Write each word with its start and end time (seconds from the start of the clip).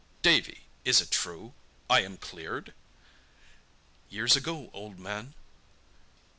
"Davy! 0.23 0.63
Is 0.83 0.99
it 0.99 1.11
true? 1.11 1.53
I 1.87 1.99
am 1.99 2.17
cleared?" 2.17 2.73
"Years 4.09 4.35
ago, 4.35 4.71
old 4.73 4.97
man." 4.97 5.35